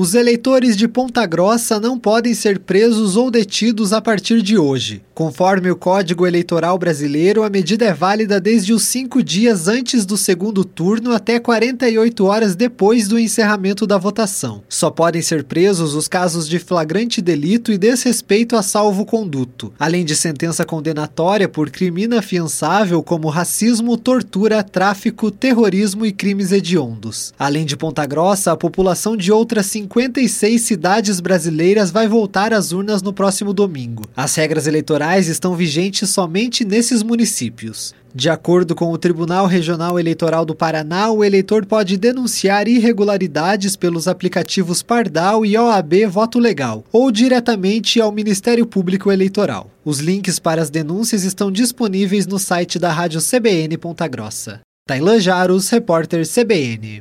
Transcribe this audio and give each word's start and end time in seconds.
Os 0.00 0.14
eleitores 0.14 0.76
de 0.76 0.86
Ponta 0.86 1.26
Grossa 1.26 1.80
não 1.80 1.98
podem 1.98 2.32
ser 2.32 2.60
presos 2.60 3.16
ou 3.16 3.32
detidos 3.32 3.92
a 3.92 4.00
partir 4.00 4.42
de 4.42 4.56
hoje. 4.56 5.02
Conforme 5.18 5.68
o 5.68 5.74
Código 5.74 6.28
Eleitoral 6.28 6.78
Brasileiro, 6.78 7.42
a 7.42 7.50
medida 7.50 7.84
é 7.84 7.92
válida 7.92 8.40
desde 8.40 8.72
os 8.72 8.84
cinco 8.84 9.20
dias 9.20 9.66
antes 9.66 10.06
do 10.06 10.16
segundo 10.16 10.64
turno 10.64 11.10
até 11.12 11.40
48 11.40 12.24
horas 12.24 12.54
depois 12.54 13.08
do 13.08 13.18
encerramento 13.18 13.84
da 13.84 13.98
votação. 13.98 14.62
Só 14.68 14.92
podem 14.92 15.20
ser 15.20 15.42
presos 15.42 15.96
os 15.96 16.06
casos 16.06 16.48
de 16.48 16.60
flagrante 16.60 17.20
delito 17.20 17.72
e 17.72 17.76
desrespeito 17.76 18.54
a 18.54 18.62
salvo-conduto, 18.62 19.72
além 19.76 20.04
de 20.04 20.14
sentença 20.14 20.64
condenatória 20.64 21.48
por 21.48 21.68
crime 21.68 22.04
inafiançável 22.04 23.02
como 23.02 23.28
racismo, 23.28 23.96
tortura, 23.96 24.62
tráfico, 24.62 25.32
terrorismo 25.32 26.06
e 26.06 26.12
crimes 26.12 26.52
hediondos. 26.52 27.34
Além 27.36 27.66
de 27.66 27.76
Ponta 27.76 28.06
Grossa, 28.06 28.52
a 28.52 28.56
população 28.56 29.16
de 29.16 29.32
outras 29.32 29.66
56 29.66 30.62
cidades 30.62 31.18
brasileiras 31.18 31.90
vai 31.90 32.06
voltar 32.06 32.54
às 32.54 32.70
urnas 32.70 33.02
no 33.02 33.12
próximo 33.12 33.52
domingo. 33.52 34.04
As 34.16 34.36
regras 34.36 34.68
eleitorais 34.68 35.07
estão 35.16 35.56
vigentes 35.56 36.10
somente 36.10 36.64
nesses 36.64 37.02
municípios. 37.02 37.94
De 38.14 38.28
acordo 38.28 38.74
com 38.74 38.90
o 38.90 38.98
Tribunal 38.98 39.46
Regional 39.46 39.98
Eleitoral 39.98 40.44
do 40.44 40.54
Paraná, 40.54 41.10
o 41.10 41.22
eleitor 41.22 41.64
pode 41.64 41.96
denunciar 41.96 42.66
irregularidades 42.66 43.76
pelos 43.76 44.08
aplicativos 44.08 44.82
Pardal 44.82 45.46
e 45.46 45.56
OAB 45.56 46.06
Voto 46.08 46.38
Legal 46.38 46.84
ou 46.92 47.10
diretamente 47.10 48.00
ao 48.00 48.10
Ministério 48.10 48.66
Público 48.66 49.12
Eleitoral. 49.12 49.70
Os 49.84 50.00
links 50.00 50.38
para 50.38 50.60
as 50.60 50.70
denúncias 50.70 51.22
estão 51.22 51.52
disponíveis 51.52 52.26
no 52.26 52.38
site 52.38 52.78
da 52.78 52.90
Rádio 52.90 53.20
CBN 53.20 53.76
Ponta 53.78 54.08
Grossa. 54.08 54.60
Tailan 54.88 55.20
Jaros, 55.20 55.68
repórter 55.68 56.26
CBN. 56.26 56.96